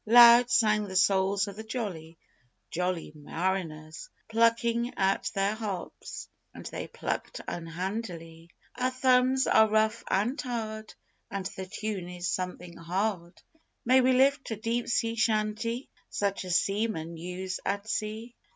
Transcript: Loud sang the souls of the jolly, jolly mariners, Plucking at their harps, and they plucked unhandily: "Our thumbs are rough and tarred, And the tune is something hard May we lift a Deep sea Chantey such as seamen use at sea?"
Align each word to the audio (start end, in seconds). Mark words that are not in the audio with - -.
Loud 0.07 0.49
sang 0.49 0.87
the 0.87 0.95
souls 0.95 1.47
of 1.47 1.55
the 1.55 1.63
jolly, 1.63 2.17
jolly 2.71 3.11
mariners, 3.13 4.09
Plucking 4.29 4.91
at 4.97 5.29
their 5.35 5.53
harps, 5.53 6.27
and 6.55 6.65
they 6.65 6.87
plucked 6.87 7.39
unhandily: 7.47 8.49
"Our 8.73 8.89
thumbs 8.89 9.45
are 9.45 9.69
rough 9.69 10.03
and 10.09 10.39
tarred, 10.39 10.91
And 11.29 11.45
the 11.45 11.67
tune 11.67 12.09
is 12.09 12.27
something 12.27 12.75
hard 12.77 13.43
May 13.85 14.01
we 14.01 14.13
lift 14.13 14.49
a 14.49 14.55
Deep 14.55 14.87
sea 14.89 15.15
Chantey 15.15 15.87
such 16.09 16.45
as 16.45 16.55
seamen 16.59 17.15
use 17.15 17.59
at 17.63 17.87
sea?" 17.87 18.33